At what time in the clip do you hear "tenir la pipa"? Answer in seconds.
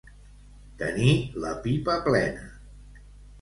0.79-1.99